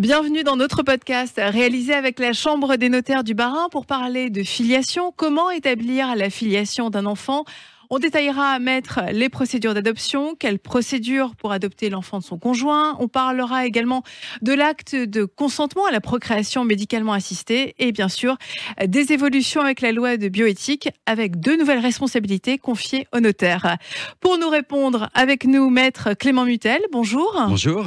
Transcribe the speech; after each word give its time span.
Bienvenue 0.00 0.44
dans 0.44 0.56
notre 0.56 0.82
podcast 0.82 1.38
réalisé 1.38 1.92
avec 1.92 2.20
la 2.20 2.32
Chambre 2.32 2.76
des 2.76 2.88
notaires 2.88 3.22
du 3.22 3.34
Barin 3.34 3.68
pour 3.70 3.84
parler 3.84 4.30
de 4.30 4.42
filiation. 4.42 5.12
Comment 5.14 5.50
établir 5.50 6.16
la 6.16 6.30
filiation 6.30 6.88
d'un 6.88 7.04
enfant 7.04 7.44
on 7.92 7.98
détaillera 7.98 8.52
à 8.52 8.58
mettre 8.60 9.00
les 9.12 9.28
procédures 9.28 9.74
d'adoption, 9.74 10.36
quelle 10.38 10.60
procédure 10.60 11.34
pour 11.34 11.50
adopter 11.50 11.90
l'enfant 11.90 12.20
de 12.20 12.24
son 12.24 12.38
conjoint. 12.38 12.96
On 13.00 13.08
parlera 13.08 13.66
également 13.66 14.04
de 14.42 14.52
l'acte 14.52 14.94
de 14.94 15.24
consentement 15.24 15.86
à 15.86 15.90
la 15.90 16.00
procréation 16.00 16.64
médicalement 16.64 17.12
assistée 17.12 17.74
et 17.80 17.90
bien 17.90 18.08
sûr 18.08 18.36
des 18.86 19.12
évolutions 19.12 19.60
avec 19.60 19.80
la 19.80 19.90
loi 19.90 20.16
de 20.16 20.28
bioéthique 20.28 20.88
avec 21.04 21.40
deux 21.40 21.56
nouvelles 21.56 21.80
responsabilités 21.80 22.58
confiées 22.58 23.08
au 23.12 23.18
notaire. 23.18 23.76
Pour 24.20 24.38
nous 24.38 24.48
répondre 24.48 25.08
avec 25.14 25.44
nous, 25.44 25.68
maître 25.68 26.14
Clément 26.14 26.44
Mutel, 26.44 26.80
bonjour. 26.92 27.42
Bonjour. 27.48 27.84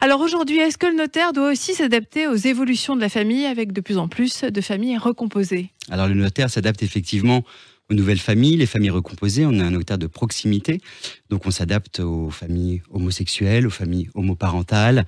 Alors 0.00 0.20
aujourd'hui, 0.20 0.58
est-ce 0.58 0.78
que 0.78 0.86
le 0.86 0.94
notaire 0.94 1.32
doit 1.32 1.50
aussi 1.50 1.74
s'adapter 1.74 2.28
aux 2.28 2.36
évolutions 2.36 2.94
de 2.94 3.00
la 3.00 3.08
famille 3.08 3.46
avec 3.46 3.72
de 3.72 3.80
plus 3.80 3.98
en 3.98 4.06
plus 4.06 4.44
de 4.44 4.60
familles 4.60 4.96
recomposées? 4.96 5.72
Alors 5.90 6.06
le 6.06 6.14
notaire 6.14 6.50
s'adapte 6.50 6.84
effectivement 6.84 7.42
aux 7.90 7.94
nouvelles 7.94 8.18
familles, 8.18 8.56
les 8.56 8.66
familles 8.66 8.90
recomposées. 8.90 9.44
On 9.44 9.52
est 9.52 9.60
un 9.60 9.72
notaire 9.72 9.98
de 9.98 10.06
proximité, 10.06 10.80
donc 11.28 11.46
on 11.46 11.50
s'adapte 11.50 12.00
aux 12.00 12.30
familles 12.30 12.82
homosexuelles, 12.90 13.66
aux 13.66 13.70
familles 13.70 14.08
homoparentales. 14.14 15.04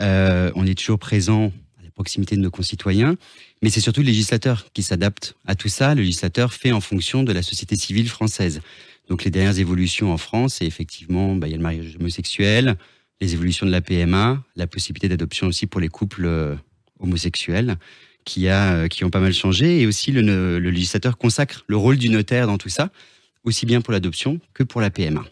Euh, 0.00 0.50
on 0.54 0.66
est 0.66 0.76
toujours 0.76 0.98
présent 0.98 1.52
à 1.80 1.84
la 1.84 1.90
proximité 1.90 2.36
de 2.36 2.42
nos 2.42 2.50
concitoyens, 2.50 3.16
mais 3.62 3.70
c'est 3.70 3.80
surtout 3.80 4.00
le 4.00 4.06
législateur 4.06 4.66
qui 4.74 4.82
s'adapte 4.82 5.34
à 5.46 5.54
tout 5.54 5.68
ça. 5.68 5.94
Le 5.94 6.02
législateur 6.02 6.52
fait 6.52 6.72
en 6.72 6.80
fonction 6.80 7.22
de 7.22 7.32
la 7.32 7.42
société 7.42 7.74
civile 7.76 8.08
française. 8.08 8.60
Donc 9.08 9.24
les 9.24 9.30
dernières 9.30 9.58
évolutions 9.58 10.12
en 10.12 10.18
France, 10.18 10.56
c'est 10.58 10.66
effectivement, 10.66 11.34
bah, 11.34 11.48
il 11.48 11.52
y 11.52 11.54
a 11.54 11.56
le 11.56 11.62
mariage 11.62 11.96
homosexuel, 11.98 12.76
les 13.20 13.32
évolutions 13.32 13.64
de 13.64 13.70
la 13.70 13.80
PMA, 13.80 14.44
la 14.56 14.66
possibilité 14.66 15.08
d'adoption 15.08 15.46
aussi 15.46 15.66
pour 15.66 15.80
les 15.80 15.88
couples 15.88 16.26
euh, 16.26 16.54
homosexuels 17.00 17.78
qui, 18.26 18.48
a, 18.48 18.74
euh, 18.74 18.88
qui 18.88 19.04
ont 19.04 19.10
pas 19.10 19.20
mal 19.20 19.32
changé. 19.32 19.80
Et 19.80 19.86
aussi, 19.86 20.12
le, 20.12 20.20
le 20.58 20.70
législateur 20.70 21.16
consacre 21.16 21.64
le 21.66 21.78
rôle 21.78 21.96
du 21.96 22.10
notaire 22.10 22.46
dans 22.46 22.58
tout 22.58 22.68
ça, 22.68 22.90
aussi 23.44 23.64
bien 23.64 23.80
pour 23.80 23.92
l'adoption 23.94 24.38
que 24.52 24.62
pour 24.62 24.82
la 24.82 24.90
PMA. 24.90 25.24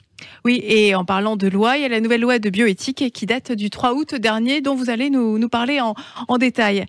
Oui, 0.44 0.62
et 0.62 0.94
en 0.94 1.04
parlant 1.04 1.36
de 1.36 1.48
loi, 1.48 1.76
il 1.76 1.82
y 1.82 1.84
a 1.84 1.88
la 1.88 2.00
nouvelle 2.00 2.20
loi 2.20 2.38
de 2.38 2.48
bioéthique 2.48 3.12
qui 3.12 3.26
date 3.26 3.52
du 3.52 3.68
3 3.68 3.94
août 3.94 4.14
dernier, 4.14 4.60
dont 4.60 4.74
vous 4.74 4.88
allez 4.88 5.10
nous, 5.10 5.38
nous 5.38 5.48
parler 5.48 5.80
en, 5.80 5.94
en, 6.28 6.38
détail. 6.38 6.86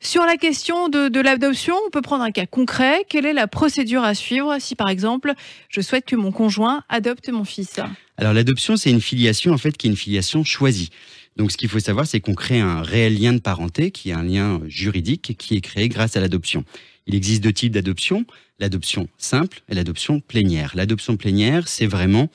Sur 0.00 0.24
la 0.24 0.36
question 0.36 0.88
de, 0.88 1.08
de 1.08 1.20
l'adoption, 1.20 1.74
on 1.86 1.90
peut 1.90 2.02
prendre 2.02 2.22
un 2.22 2.30
cas 2.30 2.46
concret. 2.46 3.04
Quelle 3.08 3.26
est 3.26 3.32
la 3.32 3.46
procédure 3.46 4.02
à 4.02 4.14
suivre 4.14 4.56
si, 4.60 4.74
par 4.74 4.88
exemple, 4.88 5.32
je 5.68 5.80
souhaite 5.80 6.04
que 6.04 6.16
mon 6.16 6.32
conjoint 6.32 6.82
adopte 6.88 7.28
mon 7.28 7.44
fils? 7.44 7.80
Alors, 8.18 8.32
l'adoption, 8.32 8.76
c'est 8.76 8.90
une 8.90 9.00
filiation, 9.00 9.52
en 9.52 9.58
fait, 9.58 9.76
qui 9.76 9.86
est 9.86 9.90
une 9.90 9.96
filiation 9.96 10.44
choisie. 10.44 10.90
Donc, 11.36 11.52
ce 11.52 11.56
qu'il 11.56 11.68
faut 11.68 11.80
savoir, 11.80 12.06
c'est 12.06 12.20
qu'on 12.20 12.34
crée 12.34 12.60
un 12.60 12.82
réel 12.82 13.20
lien 13.20 13.32
de 13.32 13.38
parenté, 13.38 13.90
qui 13.90 14.10
est 14.10 14.14
un 14.14 14.22
lien 14.22 14.60
juridique, 14.66 15.36
qui 15.38 15.56
est 15.56 15.60
créé 15.60 15.88
grâce 15.88 16.16
à 16.16 16.20
l'adoption. 16.20 16.64
Il 17.06 17.14
existe 17.14 17.42
deux 17.42 17.52
types 17.52 17.72
d'adoption 17.72 18.24
l'adoption 18.58 19.08
simple 19.18 19.62
et 19.68 19.74
l'adoption 19.74 20.20
plénière. 20.20 20.72
L'adoption 20.74 21.16
plénière, 21.16 21.68
c'est 21.68 21.86
vraiment 21.86 22.30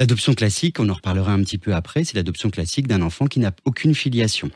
L'adoption 0.00 0.34
classique, 0.34 0.80
on 0.80 0.88
en 0.88 0.94
reparlera 0.94 1.32
un 1.32 1.40
petit 1.44 1.56
peu 1.56 1.72
après, 1.72 2.02
c'est 2.02 2.16
l'adoption 2.16 2.50
classique 2.50 2.88
d'un 2.88 3.00
enfant 3.00 3.26
qui 3.26 3.38
n'a 3.38 3.54
aucune 3.64 3.94
filiation. 3.94 4.50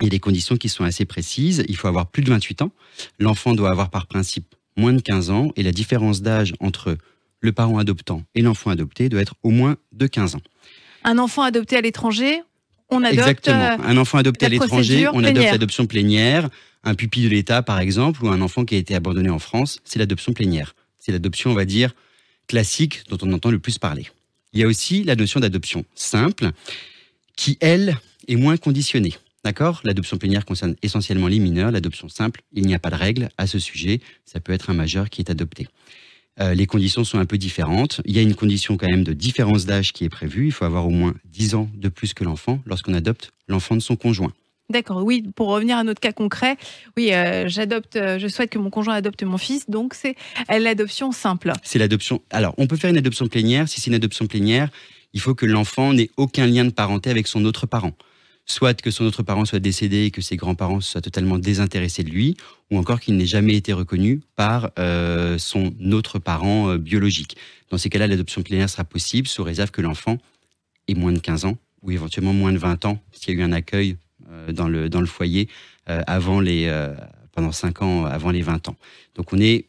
Il 0.00 0.04
y 0.04 0.06
a 0.06 0.10
des 0.10 0.20
conditions 0.20 0.56
qui 0.56 0.70
sont 0.70 0.84
assez 0.84 1.04
précises. 1.04 1.62
Il 1.68 1.76
faut 1.76 1.86
avoir 1.86 2.06
plus 2.06 2.22
de 2.22 2.30
28 2.30 2.62
ans. 2.62 2.72
L'enfant 3.18 3.52
doit 3.52 3.70
avoir 3.70 3.90
par 3.90 4.06
principe 4.06 4.54
moins 4.78 4.94
de 4.94 5.02
15 5.02 5.28
ans. 5.28 5.52
Et 5.56 5.62
la 5.62 5.72
différence 5.72 6.22
d'âge 6.22 6.54
entre 6.60 6.96
le 7.40 7.52
parent 7.52 7.76
adoptant 7.76 8.22
et 8.34 8.40
l'enfant 8.40 8.70
adopté 8.70 9.10
doit 9.10 9.20
être 9.20 9.34
au 9.42 9.50
moins 9.50 9.76
de 9.92 10.06
15 10.06 10.36
ans. 10.36 10.42
Un 11.04 11.18
enfant 11.18 11.42
adopté 11.42 11.76
à 11.76 11.82
l'étranger, 11.82 12.40
on 12.90 13.02
adopte. 13.02 13.18
Exactement. 13.18 13.76
Un 13.84 13.96
enfant 13.96 14.18
adopté 14.18 14.46
à 14.46 14.48
l'étranger, 14.48 15.08
on 15.12 15.24
adopte 15.24 15.50
l'adoption 15.50 15.86
plénière. 15.86 16.48
Un 16.82 16.94
pupille 16.94 17.24
de 17.24 17.28
l'État, 17.28 17.62
par 17.62 17.78
exemple, 17.78 18.24
ou 18.24 18.28
un 18.28 18.40
enfant 18.40 18.64
qui 18.64 18.74
a 18.74 18.78
été 18.78 18.94
abandonné 18.94 19.28
en 19.28 19.38
France, 19.38 19.80
c'est 19.84 19.98
l'adoption 19.98 20.32
plénière. 20.32 20.74
C'est 20.98 21.12
l'adoption, 21.12 21.50
on 21.50 21.54
va 21.54 21.66
dire, 21.66 21.94
classique 22.48 23.02
dont 23.08 23.18
on 23.22 23.32
entend 23.32 23.50
le 23.50 23.58
plus 23.58 23.78
parler. 23.78 24.06
Il 24.52 24.60
y 24.60 24.64
a 24.64 24.66
aussi 24.66 25.04
la 25.04 25.14
notion 25.14 25.40
d'adoption 25.40 25.84
simple, 25.94 26.50
qui, 27.36 27.58
elle, 27.60 27.98
est 28.28 28.36
moins 28.36 28.56
conditionnée. 28.56 29.14
D'accord? 29.44 29.80
L'adoption 29.84 30.18
plénière 30.18 30.44
concerne 30.44 30.74
essentiellement 30.82 31.28
les 31.28 31.38
mineurs. 31.38 31.70
L'adoption 31.70 32.08
simple, 32.08 32.42
il 32.52 32.66
n'y 32.66 32.74
a 32.74 32.78
pas 32.78 32.90
de 32.90 32.96
règle 32.96 33.30
à 33.38 33.46
ce 33.46 33.58
sujet. 33.58 34.00
Ça 34.26 34.40
peut 34.40 34.52
être 34.52 34.70
un 34.70 34.74
majeur 34.74 35.08
qui 35.08 35.22
est 35.22 35.30
adopté. 35.30 35.68
Euh, 36.40 36.54
les 36.54 36.66
conditions 36.66 37.04
sont 37.04 37.18
un 37.18 37.26
peu 37.26 37.38
différentes. 37.38 38.00
Il 38.04 38.16
y 38.16 38.18
a 38.18 38.22
une 38.22 38.34
condition 38.34 38.76
quand 38.76 38.88
même 38.88 39.04
de 39.04 39.12
différence 39.12 39.66
d'âge 39.66 39.92
qui 39.92 40.04
est 40.04 40.08
prévue. 40.08 40.46
Il 40.46 40.52
faut 40.52 40.64
avoir 40.64 40.86
au 40.86 40.90
moins 40.90 41.14
10 41.26 41.54
ans 41.54 41.68
de 41.74 41.88
plus 41.88 42.14
que 42.14 42.24
l'enfant 42.24 42.60
lorsqu'on 42.66 42.94
adopte 42.94 43.32
l'enfant 43.48 43.76
de 43.76 43.80
son 43.80 43.96
conjoint. 43.96 44.32
D'accord, 44.70 45.04
oui, 45.04 45.24
pour 45.34 45.48
revenir 45.48 45.76
à 45.76 45.84
notre 45.84 46.00
cas 46.00 46.12
concret, 46.12 46.56
oui, 46.96 47.12
euh, 47.12 47.48
j'adopte, 47.48 47.96
euh, 47.96 48.20
je 48.20 48.28
souhaite 48.28 48.50
que 48.50 48.58
mon 48.58 48.70
conjoint 48.70 48.94
adopte 48.94 49.24
mon 49.24 49.36
fils, 49.36 49.68
donc 49.68 49.94
c'est 49.94 50.14
l'adoption 50.48 51.10
simple. 51.10 51.52
C'est 51.64 51.80
l'adoption. 51.80 52.22
Alors, 52.30 52.54
on 52.56 52.68
peut 52.68 52.76
faire 52.76 52.90
une 52.90 52.96
adoption 52.96 53.26
plénière. 53.26 53.68
Si 53.68 53.80
c'est 53.80 53.88
une 53.88 53.96
adoption 53.96 54.28
plénière, 54.28 54.70
il 55.12 55.20
faut 55.20 55.34
que 55.34 55.44
l'enfant 55.44 55.92
n'ait 55.92 56.10
aucun 56.16 56.46
lien 56.46 56.64
de 56.64 56.70
parenté 56.70 57.10
avec 57.10 57.26
son 57.26 57.44
autre 57.44 57.66
parent. 57.66 57.92
Soit 58.50 58.80
que 58.82 58.90
son 58.90 59.04
autre 59.04 59.22
parent 59.22 59.44
soit 59.44 59.60
décédé 59.60 60.04
et 60.06 60.10
que 60.10 60.20
ses 60.20 60.36
grands-parents 60.36 60.80
soient 60.80 61.00
totalement 61.00 61.38
désintéressés 61.38 62.02
de 62.02 62.10
lui, 62.10 62.36
ou 62.70 62.78
encore 62.78 62.98
qu'il 63.00 63.16
n'ait 63.16 63.26
jamais 63.26 63.54
été 63.54 63.72
reconnu 63.72 64.22
par 64.34 64.70
euh, 64.78 65.38
son 65.38 65.72
autre 65.92 66.18
parent 66.18 66.74
biologique. 66.76 67.36
Dans 67.70 67.78
ces 67.78 67.90
cas-là, 67.90 68.08
l'adoption 68.08 68.42
plénière 68.42 68.68
sera 68.68 68.84
possible 68.84 69.28
sous 69.28 69.44
réserve 69.44 69.70
que 69.70 69.82
l'enfant 69.82 70.18
ait 70.88 70.94
moins 70.94 71.12
de 71.12 71.20
15 71.20 71.44
ans 71.44 71.56
ou 71.82 71.90
éventuellement 71.92 72.32
moins 72.32 72.52
de 72.52 72.58
20 72.58 72.84
ans 72.86 73.00
s'il 73.12 73.34
y 73.34 73.36
a 73.36 73.40
eu 73.40 73.44
un 73.44 73.52
accueil 73.52 73.96
euh, 74.30 74.52
dans 74.52 74.68
le, 74.68 75.06
foyer 75.06 75.48
euh, 75.88 76.02
euh, 76.08 76.94
pendant 77.32 77.52
5 77.52 77.82
ans, 77.82 78.04
avant 78.04 78.30
les 78.30 78.42
20 78.42 78.68
ans. 78.68 78.76
Donc 79.14 79.32
on 79.32 79.38
est 79.38 79.66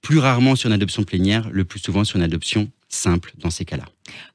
plus 0.00 0.18
rarement 0.18 0.56
sur 0.56 0.68
une 0.68 0.74
adoption 0.74 1.04
plénière, 1.04 1.48
le 1.50 1.64
plus 1.64 1.80
souvent 1.80 2.04
sur 2.04 2.16
une 2.16 2.22
adoption 2.22 2.70
simple 2.88 3.32
dans 3.38 3.50
ces 3.50 3.64
cas-là. 3.64 3.84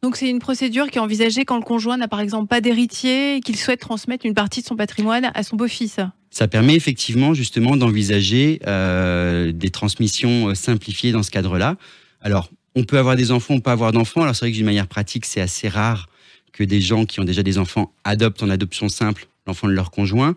Donc 0.01 0.15
c'est 0.15 0.29
une 0.29 0.39
procédure 0.39 0.89
qui 0.89 0.97
est 0.97 1.01
envisagée 1.01 1.45
quand 1.45 1.57
le 1.57 1.63
conjoint 1.63 1.97
n'a 1.97 2.07
par 2.07 2.19
exemple 2.19 2.47
pas 2.47 2.61
d'héritier 2.61 3.37
et 3.37 3.41
qu'il 3.41 3.57
souhaite 3.57 3.79
transmettre 3.79 4.25
une 4.25 4.33
partie 4.33 4.61
de 4.61 4.65
son 4.65 4.75
patrimoine 4.75 5.31
à 5.33 5.43
son 5.43 5.55
beau-fils. 5.55 5.99
Ça 6.31 6.47
permet 6.47 6.75
effectivement 6.75 7.33
justement 7.33 7.77
d'envisager 7.77 8.59
euh, 8.65 9.51
des 9.51 9.69
transmissions 9.69 10.55
simplifiées 10.55 11.11
dans 11.11 11.23
ce 11.23 11.31
cadre-là. 11.31 11.75
Alors 12.21 12.49
on 12.75 12.83
peut 12.83 12.97
avoir 12.97 13.15
des 13.15 13.31
enfants, 13.31 13.55
on 13.55 13.59
peut 13.59 13.71
avoir 13.71 13.91
d'enfants. 13.91 14.23
Alors 14.23 14.35
c'est 14.35 14.45
vrai 14.45 14.51
que 14.51 14.57
d'une 14.57 14.65
manière 14.65 14.87
pratique, 14.87 15.25
c'est 15.25 15.41
assez 15.41 15.67
rare 15.67 16.07
que 16.51 16.63
des 16.63 16.81
gens 16.81 17.05
qui 17.05 17.19
ont 17.19 17.23
déjà 17.23 17.43
des 17.43 17.57
enfants 17.57 17.93
adoptent 18.03 18.43
en 18.43 18.49
adoption 18.49 18.89
simple 18.89 19.27
l'enfant 19.45 19.67
de 19.67 19.73
leur 19.73 19.91
conjoint, 19.91 20.35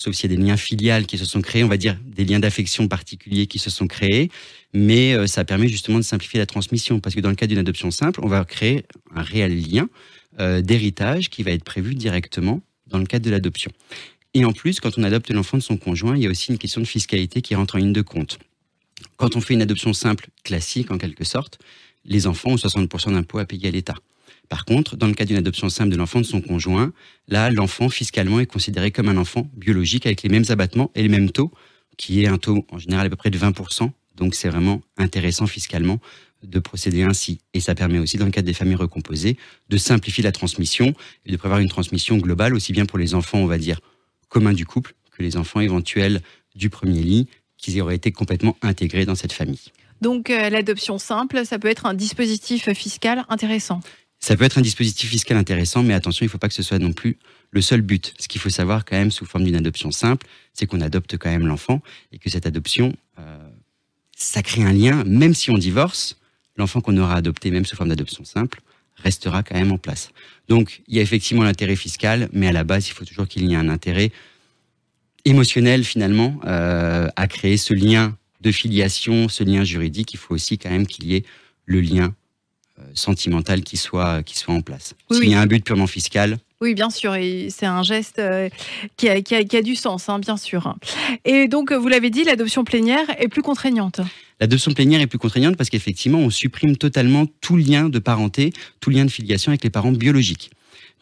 sauf 0.00 0.14
s'il 0.14 0.30
y 0.30 0.34
a 0.34 0.36
des 0.36 0.42
liens 0.42 0.56
filiales 0.56 1.06
qui 1.06 1.18
se 1.18 1.26
sont 1.26 1.42
créés, 1.42 1.62
on 1.62 1.68
va 1.68 1.76
dire 1.76 1.96
des 2.04 2.24
liens 2.24 2.40
d'affection 2.40 2.88
particuliers 2.88 3.46
qui 3.46 3.58
se 3.58 3.68
sont 3.68 3.86
créés, 3.86 4.30
mais 4.72 5.14
euh, 5.14 5.26
ça 5.26 5.44
permet 5.44 5.68
justement 5.68 5.98
de 5.98 6.02
simplifier 6.02 6.38
la 6.38 6.46
transmission, 6.46 7.00
parce 7.00 7.14
que 7.14 7.20
dans 7.20 7.28
le 7.28 7.34
cas 7.36 7.46
d'une 7.46 7.58
adoption 7.58 7.90
simple, 7.90 8.20
on 8.22 8.28
va 8.28 8.44
créer 8.44 8.84
un 9.14 9.22
réel 9.22 9.60
lien 9.60 9.88
euh, 10.40 10.62
d'héritage 10.62 11.28
qui 11.28 11.42
va 11.42 11.50
être 11.50 11.64
prévu 11.64 11.94
directement 11.94 12.62
dans 12.86 12.98
le 12.98 13.04
cadre 13.04 13.26
de 13.26 13.30
l'adoption. 13.30 13.70
Et 14.32 14.44
en 14.44 14.52
plus, 14.52 14.80
quand 14.80 14.96
on 14.96 15.02
adopte 15.02 15.30
l'enfant 15.30 15.58
de 15.58 15.62
son 15.62 15.76
conjoint, 15.76 16.16
il 16.16 16.22
y 16.22 16.26
a 16.26 16.30
aussi 16.30 16.50
une 16.50 16.58
question 16.58 16.80
de 16.80 16.86
fiscalité 16.86 17.42
qui 17.42 17.54
rentre 17.54 17.74
en 17.74 17.78
ligne 17.78 17.92
de 17.92 18.02
compte. 18.02 18.38
Quand 19.16 19.36
on 19.36 19.40
fait 19.40 19.54
une 19.54 19.62
adoption 19.62 19.92
simple, 19.92 20.28
classique 20.44 20.90
en 20.90 20.98
quelque 20.98 21.24
sorte, 21.24 21.58
les 22.06 22.26
enfants 22.26 22.50
ont 22.50 22.56
60% 22.56 23.12
d'impôts 23.12 23.38
à 23.38 23.44
payer 23.44 23.68
à 23.68 23.70
l'État. 23.70 23.96
Par 24.50 24.64
contre, 24.64 24.96
dans 24.96 25.06
le 25.06 25.14
cas 25.14 25.24
d'une 25.24 25.36
adoption 25.36 25.68
simple 25.70 25.90
de 25.90 25.96
l'enfant 25.96 26.18
de 26.18 26.26
son 26.26 26.40
conjoint, 26.40 26.92
là, 27.28 27.50
l'enfant 27.50 27.88
fiscalement 27.88 28.40
est 28.40 28.46
considéré 28.46 28.90
comme 28.90 29.08
un 29.08 29.16
enfant 29.16 29.48
biologique 29.54 30.06
avec 30.06 30.24
les 30.24 30.28
mêmes 30.28 30.44
abattements 30.48 30.90
et 30.96 31.02
les 31.02 31.08
mêmes 31.08 31.30
taux, 31.30 31.52
qui 31.96 32.22
est 32.22 32.26
un 32.26 32.36
taux 32.36 32.66
en 32.70 32.78
général 32.78 33.06
à 33.06 33.10
peu 33.10 33.16
près 33.16 33.30
de 33.30 33.38
20%. 33.38 33.90
Donc 34.16 34.34
c'est 34.34 34.48
vraiment 34.48 34.82
intéressant 34.98 35.46
fiscalement 35.46 36.00
de 36.42 36.58
procéder 36.58 37.04
ainsi. 37.04 37.38
Et 37.54 37.60
ça 37.60 37.76
permet 37.76 38.00
aussi, 38.00 38.16
dans 38.16 38.24
le 38.24 38.32
cadre 38.32 38.46
des 38.46 38.52
familles 38.52 38.74
recomposées, 38.74 39.36
de 39.68 39.76
simplifier 39.76 40.24
la 40.24 40.32
transmission 40.32 40.94
et 41.26 41.30
de 41.30 41.36
prévoir 41.36 41.60
une 41.60 41.68
transmission 41.68 42.16
globale, 42.18 42.52
aussi 42.52 42.72
bien 42.72 42.86
pour 42.86 42.98
les 42.98 43.14
enfants, 43.14 43.38
on 43.38 43.46
va 43.46 43.56
dire, 43.56 43.80
communs 44.28 44.52
du 44.52 44.66
couple, 44.66 44.94
que 45.16 45.22
les 45.22 45.36
enfants 45.36 45.60
éventuels 45.60 46.22
du 46.56 46.70
premier 46.70 47.02
lit, 47.02 47.28
qui 47.56 47.80
auraient 47.80 47.94
été 47.94 48.10
complètement 48.10 48.56
intégrés 48.62 49.04
dans 49.04 49.14
cette 49.14 49.32
famille. 49.32 49.70
Donc 50.00 50.30
euh, 50.30 50.48
l'adoption 50.48 50.98
simple, 50.98 51.44
ça 51.44 51.58
peut 51.58 51.68
être 51.68 51.86
un 51.86 51.94
dispositif 51.94 52.72
fiscal 52.72 53.24
intéressant. 53.28 53.80
Ça 54.20 54.36
peut 54.36 54.44
être 54.44 54.58
un 54.58 54.62
dispositif 54.62 55.08
fiscal 55.08 55.36
intéressant, 55.38 55.82
mais 55.82 55.94
attention, 55.94 56.24
il 56.24 56.28
ne 56.28 56.30
faut 56.30 56.38
pas 56.38 56.48
que 56.48 56.54
ce 56.54 56.62
soit 56.62 56.78
non 56.78 56.92
plus 56.92 57.18
le 57.50 57.62
seul 57.62 57.80
but. 57.80 58.14
Ce 58.18 58.28
qu'il 58.28 58.40
faut 58.40 58.50
savoir 58.50 58.84
quand 58.84 58.96
même 58.96 59.10
sous 59.10 59.24
forme 59.24 59.44
d'une 59.44 59.56
adoption 59.56 59.90
simple, 59.90 60.26
c'est 60.52 60.66
qu'on 60.66 60.82
adopte 60.82 61.16
quand 61.16 61.30
même 61.30 61.46
l'enfant 61.46 61.80
et 62.12 62.18
que 62.18 62.28
cette 62.28 62.46
adoption, 62.46 62.94
euh, 63.18 63.48
ça 64.14 64.42
crée 64.42 64.62
un 64.62 64.72
lien, 64.72 65.04
même 65.04 65.34
si 65.34 65.50
on 65.50 65.56
divorce, 65.56 66.18
l'enfant 66.56 66.82
qu'on 66.82 66.96
aura 66.98 67.14
adopté, 67.14 67.50
même 67.50 67.64
sous 67.64 67.76
forme 67.76 67.88
d'adoption 67.88 68.24
simple, 68.24 68.60
restera 68.96 69.42
quand 69.42 69.54
même 69.54 69.72
en 69.72 69.78
place. 69.78 70.10
Donc, 70.48 70.82
il 70.86 70.96
y 70.96 70.98
a 70.98 71.02
effectivement 71.02 71.42
l'intérêt 71.42 71.76
fiscal, 71.76 72.28
mais 72.32 72.46
à 72.46 72.52
la 72.52 72.64
base, 72.64 72.88
il 72.88 72.92
faut 72.92 73.06
toujours 73.06 73.26
qu'il 73.26 73.48
y 73.48 73.54
ait 73.54 73.56
un 73.56 73.70
intérêt 73.70 74.12
émotionnel 75.24 75.82
finalement 75.82 76.38
euh, 76.44 77.08
à 77.16 77.26
créer 77.26 77.56
ce 77.56 77.72
lien 77.72 78.16
de 78.42 78.52
filiation, 78.52 79.30
ce 79.30 79.44
lien 79.44 79.64
juridique. 79.64 80.12
Il 80.12 80.18
faut 80.18 80.34
aussi 80.34 80.58
quand 80.58 80.70
même 80.70 80.86
qu'il 80.86 81.06
y 81.06 81.16
ait 81.16 81.24
le 81.64 81.80
lien 81.80 82.14
euh, 82.80 82.84
sentimental 82.94 83.62
qui 83.62 83.76
soit, 83.76 84.22
qui 84.22 84.36
soit 84.38 84.54
en 84.54 84.62
place. 84.62 84.94
S'il 85.10 85.28
y 85.28 85.34
a 85.34 85.40
un 85.40 85.46
but 85.46 85.64
purement 85.64 85.86
fiscal, 85.86 86.38
Oui, 86.60 86.74
bien 86.74 86.90
sûr, 86.90 87.14
et 87.14 87.48
c'est 87.50 87.66
un 87.66 87.82
geste 87.82 88.18
euh, 88.18 88.48
qui 88.96 89.08
a, 89.08 89.20
qui 89.22 89.34
a- 89.34 89.44
qui 89.44 89.56
a 89.56 89.62
du 89.62 89.74
sens, 89.76 90.08
hein, 90.08 90.18
bien 90.18 90.36
sûr. 90.36 90.74
Et 91.24 91.48
donc, 91.48 91.72
vous 91.72 91.88
l'avez 91.88 92.10
dit, 92.10 92.24
l'adoption 92.24 92.64
plénière 92.64 93.06
est 93.18 93.28
plus 93.28 93.42
contraignante. 93.42 94.00
L'adoption 94.40 94.72
plénière 94.72 95.00
est 95.00 95.06
plus 95.06 95.18
contraignante 95.18 95.56
parce 95.56 95.70
qu'effectivement, 95.70 96.18
on 96.18 96.30
supprime 96.30 96.76
totalement 96.76 97.26
tout 97.40 97.56
lien 97.56 97.88
de 97.88 97.98
parenté, 97.98 98.52
tout 98.80 98.90
lien 98.90 99.04
de 99.04 99.10
filiation 99.10 99.50
avec 99.52 99.64
les 99.64 99.70
parents 99.70 99.92
biologiques. 99.92 100.50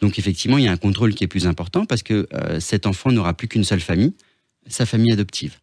Donc 0.01 0.19
effectivement, 0.19 0.59
il 0.59 0.65
y 0.65 0.69
a 0.69 0.73
un 0.73 0.77
contrôle 0.77 1.13
qui 1.15 1.25
est 1.25 1.29
plus 1.29 1.47
important 1.49 1.85
parce 1.85 2.03
que 2.05 2.29
euh, 2.33 2.61
cet 2.61 2.87
enfant 2.87 3.11
n'aura 3.11 3.35
plus 3.35 3.49
qu'une 3.49 3.65
seule 3.65 3.81
famille, 3.81 4.13
sa 4.69 4.87
famille 4.87 5.13
adoptive. 5.13 5.57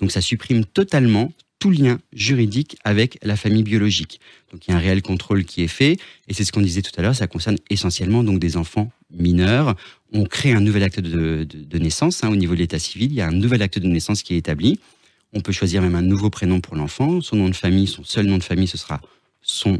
Donc 0.00 0.12
ça 0.12 0.20
supprime 0.20 0.64
totalement 0.64 1.32
tout 1.60 1.70
lien 1.70 2.00
juridique 2.12 2.76
avec 2.82 3.18
la 3.22 3.36
famille 3.36 3.62
biologique. 3.62 4.18
Donc 4.50 4.66
il 4.66 4.72
y 4.72 4.74
a 4.74 4.78
un 4.78 4.80
réel 4.80 5.02
contrôle 5.02 5.44
qui 5.44 5.62
est 5.62 5.68
fait 5.68 5.98
et 6.26 6.34
c'est 6.34 6.42
ce 6.42 6.50
qu'on 6.50 6.62
disait 6.62 6.82
tout 6.82 6.90
à 6.96 7.02
l'heure, 7.02 7.14
ça 7.14 7.28
concerne 7.28 7.56
essentiellement 7.68 8.24
donc 8.24 8.40
des 8.40 8.56
enfants 8.56 8.90
mineurs. 9.12 9.76
On 10.12 10.24
crée 10.24 10.52
un 10.52 10.60
nouvel 10.60 10.82
acte 10.82 10.98
de, 10.98 11.46
naissance 11.78 12.24
hein, 12.24 12.30
au 12.30 12.36
niveau 12.36 12.54
de 12.54 12.60
l'état 12.60 12.78
civil, 12.78 13.12
il 13.12 13.14
y 13.14 13.20
a 13.20 13.28
un 13.28 13.32
nouvel 13.32 13.62
acte 13.62 13.78
de 13.78 13.86
naissance 13.86 14.22
qui 14.22 14.34
est 14.34 14.38
établi. 14.38 14.80
On 15.32 15.42
peut 15.42 15.52
choisir 15.52 15.82
même 15.82 15.94
un 15.94 16.02
nouveau 16.02 16.30
prénom 16.30 16.60
pour 16.60 16.74
l'enfant. 16.74 17.20
Son 17.20 17.36
nom 17.36 17.48
de 17.48 17.54
famille, 17.54 17.86
son 17.86 18.02
seul 18.02 18.26
nom 18.26 18.38
de 18.38 18.42
famille, 18.42 18.66
ce 18.66 18.78
sera 18.78 19.00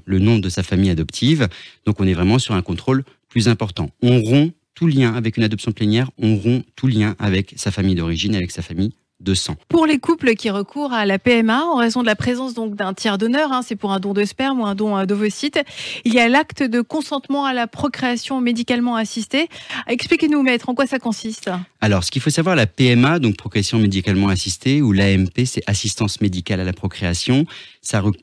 le 0.04 0.18
nom 0.18 0.38
de 0.38 0.48
sa 0.48 0.62
famille 0.62 0.90
adoptive. 0.90 1.48
Donc 1.86 1.98
on 1.98 2.06
est 2.06 2.14
vraiment 2.14 2.38
sur 2.38 2.54
un 2.54 2.62
contrôle 2.62 3.04
plus 3.28 3.48
important. 3.48 3.90
On 4.02 4.20
rompt 4.20 4.52
tout 4.74 4.86
lien 4.86 5.14
avec 5.14 5.36
une 5.38 5.42
adoption 5.42 5.72
plénière, 5.72 6.10
on 6.18 6.36
rompt 6.36 6.64
tout 6.76 6.86
lien 6.86 7.16
avec 7.18 7.54
sa 7.56 7.70
famille 7.70 7.94
d'origine, 7.94 8.34
avec 8.34 8.50
sa 8.50 8.62
famille 8.62 8.92
de 9.20 9.34
sang. 9.34 9.56
Pour 9.68 9.86
les 9.86 9.98
couples 9.98 10.34
qui 10.34 10.50
recourent 10.50 10.92
à 10.92 11.06
la 11.06 11.18
PMA 11.18 11.64
en 11.64 11.76
raison 11.76 12.00
de 12.00 12.06
la 12.06 12.16
présence 12.16 12.54
donc 12.54 12.74
d'un 12.74 12.94
tiers 12.94 13.18
donneur, 13.18 13.52
hein, 13.52 13.62
c'est 13.62 13.76
pour 13.76 13.92
un 13.92 14.00
don 14.00 14.14
de 14.14 14.24
sperme 14.24 14.60
ou 14.60 14.66
un 14.66 14.74
don 14.74 14.96
euh, 14.96 15.04
d'ovocytes, 15.04 15.60
il 16.04 16.14
y 16.14 16.18
a 16.18 16.28
l'acte 16.28 16.62
de 16.62 16.80
consentement 16.80 17.44
à 17.44 17.52
la 17.52 17.66
procréation 17.66 18.40
médicalement 18.40 18.96
assistée. 18.96 19.48
Expliquez-nous, 19.86 20.42
maître, 20.42 20.68
en 20.68 20.74
quoi 20.74 20.86
ça 20.86 20.98
consiste? 20.98 21.50
Alors, 21.80 22.04
ce 22.04 22.10
qu'il 22.10 22.22
faut 22.22 22.30
savoir, 22.30 22.56
la 22.56 22.66
PMA, 22.66 23.18
donc 23.18 23.36
procréation 23.36 23.78
médicalement 23.78 24.28
assistée, 24.28 24.82
ou 24.82 24.92
l'AMP, 24.92 25.44
c'est 25.44 25.62
assistance 25.66 26.20
médicale 26.20 26.60
à 26.60 26.64
la 26.64 26.72
procréation. 26.72 27.44
Re- 27.84 28.14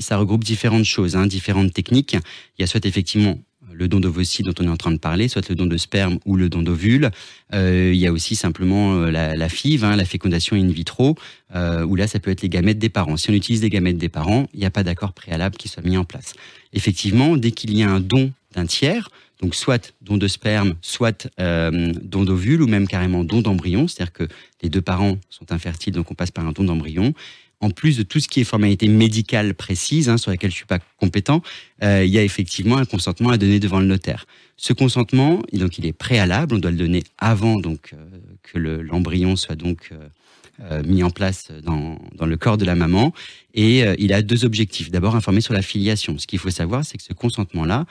ça 0.00 0.16
regroupe 0.16 0.44
différentes 0.44 0.84
choses, 0.84 1.16
hein, 1.16 1.26
différentes 1.26 1.72
techniques. 1.74 2.14
Il 2.56 2.62
y 2.62 2.64
a 2.64 2.66
soit 2.66 2.86
effectivement 2.86 3.38
le 3.78 3.88
don 3.88 4.00
d'ovocytes 4.00 4.44
dont 4.44 4.54
on 4.60 4.64
est 4.64 4.70
en 4.70 4.76
train 4.76 4.90
de 4.90 4.98
parler, 4.98 5.28
soit 5.28 5.48
le 5.48 5.54
don 5.54 5.66
de 5.66 5.76
sperme 5.76 6.18
ou 6.26 6.36
le 6.36 6.48
don 6.48 6.62
d'ovule. 6.62 7.10
Euh, 7.54 7.92
il 7.94 7.98
y 7.98 8.06
a 8.06 8.12
aussi 8.12 8.34
simplement 8.34 8.96
euh, 8.96 9.10
la, 9.10 9.48
FIV, 9.48 9.84
hein, 9.84 9.96
la 9.96 10.04
fécondation 10.04 10.56
in 10.56 10.68
vitro, 10.68 11.16
euh, 11.54 11.84
où 11.84 11.94
là, 11.94 12.06
ça 12.08 12.18
peut 12.18 12.30
être 12.30 12.42
les 12.42 12.48
gamètes 12.48 12.78
des 12.78 12.88
parents. 12.88 13.16
Si 13.16 13.30
on 13.30 13.32
utilise 13.32 13.62
les 13.62 13.70
gamètes 13.70 13.98
des 13.98 14.08
parents, 14.08 14.48
il 14.52 14.60
n'y 14.60 14.66
a 14.66 14.70
pas 14.70 14.82
d'accord 14.82 15.12
préalable 15.12 15.56
qui 15.56 15.68
soit 15.68 15.84
mis 15.84 15.96
en 15.96 16.04
place. 16.04 16.34
Effectivement, 16.72 17.36
dès 17.36 17.52
qu'il 17.52 17.76
y 17.76 17.82
a 17.82 17.90
un 17.90 18.00
don 18.00 18.32
d'un 18.54 18.66
tiers, 18.66 19.10
donc 19.40 19.54
soit 19.54 19.94
don 20.02 20.16
de 20.16 20.26
sperme, 20.26 20.74
soit 20.82 21.28
don 21.38 22.24
d'ovule, 22.24 22.60
ou 22.60 22.66
même 22.66 22.88
carrément 22.88 23.22
don 23.22 23.40
d'embryon, 23.40 23.86
c'est-à-dire 23.86 24.12
que 24.12 24.24
les 24.62 24.68
deux 24.68 24.82
parents 24.82 25.16
sont 25.30 25.52
infertiles, 25.52 25.94
donc 25.94 26.10
on 26.10 26.14
passe 26.14 26.32
par 26.32 26.44
un 26.44 26.50
don 26.50 26.64
d'embryon. 26.64 27.14
En 27.60 27.70
plus 27.70 27.96
de 27.96 28.04
tout 28.04 28.20
ce 28.20 28.28
qui 28.28 28.40
est 28.40 28.44
formalité 28.44 28.86
médicale 28.86 29.52
précise, 29.54 30.08
hein, 30.08 30.16
sur 30.16 30.30
laquelle 30.30 30.50
je 30.50 30.56
suis 30.56 30.64
pas 30.66 30.78
compétent, 30.96 31.42
euh, 31.82 32.04
il 32.04 32.10
y 32.10 32.18
a 32.18 32.22
effectivement 32.22 32.76
un 32.76 32.84
consentement 32.84 33.30
à 33.30 33.36
donner 33.36 33.58
devant 33.58 33.80
le 33.80 33.86
notaire. 33.86 34.26
Ce 34.56 34.72
consentement, 34.72 35.42
donc 35.52 35.76
il 35.78 35.84
est 35.86 35.92
préalable, 35.92 36.54
on 36.54 36.58
doit 36.58 36.70
le 36.70 36.76
donner 36.76 37.02
avant 37.18 37.58
donc 37.58 37.90
euh, 37.92 38.06
que 38.44 38.58
le- 38.58 38.82
l'embryon 38.82 39.34
soit 39.34 39.56
donc 39.56 39.90
euh, 39.92 40.82
mis 40.84 41.02
en 41.02 41.10
place 41.10 41.50
dans, 41.64 41.98
dans 42.14 42.26
le 42.26 42.36
corps 42.36 42.58
de 42.58 42.64
la 42.64 42.74
maman. 42.74 43.12
Et 43.54 43.80
il 43.98 44.12
a 44.12 44.22
deux 44.22 44.44
objectifs. 44.44 44.90
D'abord, 44.90 45.14
informer 45.16 45.40
sur 45.40 45.54
la 45.54 45.62
filiation. 45.62 46.18
Ce 46.18 46.26
qu'il 46.26 46.38
faut 46.40 46.50
savoir, 46.50 46.84
c'est 46.84 46.96
que 46.98 47.04
ce 47.04 47.12
consentement-là 47.12 47.86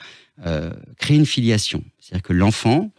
crée 0.98 1.14
une 1.14 1.24
filiation. 1.26 1.82
C'est-à-dire 1.98 2.22
que 2.22 2.32
l'enfant 2.34 2.90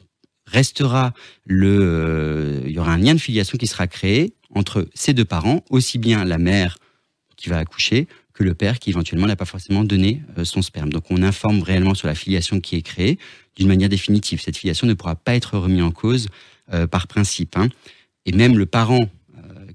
restera 0.51 1.13
le, 1.45 1.77
euh, 1.79 2.61
il 2.65 2.71
y 2.71 2.79
aura 2.79 2.93
un 2.93 2.97
lien 2.97 3.13
de 3.13 3.19
filiation 3.19 3.57
qui 3.57 3.67
sera 3.67 3.87
créé 3.87 4.33
entre 4.55 4.87
ses 4.93 5.13
deux 5.13 5.25
parents, 5.25 5.63
aussi 5.69 5.97
bien 5.97 6.25
la 6.25 6.37
mère 6.37 6.77
qui 7.37 7.49
va 7.49 7.57
accoucher 7.59 8.07
que 8.33 8.43
le 8.43 8.53
père 8.53 8.79
qui 8.79 8.89
éventuellement 8.89 9.27
n'a 9.27 9.35
pas 9.35 9.45
forcément 9.45 9.83
donné 9.83 10.21
euh, 10.37 10.45
son 10.45 10.61
sperme. 10.61 10.91
Donc 10.91 11.05
on 11.09 11.21
informe 11.21 11.61
réellement 11.61 11.93
sur 11.93 12.07
la 12.07 12.15
filiation 12.15 12.59
qui 12.59 12.75
est 12.77 12.81
créée 12.81 13.19
d'une 13.55 13.67
manière 13.67 13.89
définitive. 13.89 14.41
Cette 14.41 14.57
filiation 14.57 14.87
ne 14.87 14.93
pourra 14.93 15.15
pas 15.15 15.35
être 15.35 15.57
remise 15.57 15.83
en 15.83 15.91
cause 15.91 16.27
euh, 16.73 16.87
par 16.87 17.07
principe. 17.07 17.57
hein. 17.57 17.69
Et 18.25 18.31
même 18.31 18.57
le 18.57 18.65
parent 18.65 19.09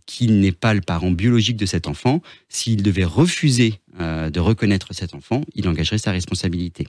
euh, 0.04 0.14
qui 0.14 0.28
n'est 0.28 0.52
pas 0.52 0.74
le 0.74 0.80
parent 0.80 1.10
biologique 1.10 1.56
de 1.56 1.66
cet 1.66 1.86
enfant, 1.88 2.22
s'il 2.48 2.82
devait 2.82 3.04
refuser 3.04 3.80
euh, 4.00 4.30
de 4.30 4.40
reconnaître 4.40 4.88
cet 4.92 5.14
enfant, 5.14 5.42
il 5.54 5.68
engagerait 5.68 5.98
sa 5.98 6.12
responsabilité. 6.12 6.86